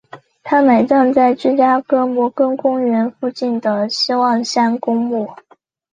[0.41, 5.29] 他被埋葬在芝加哥摩根公园附近的希望山公墓。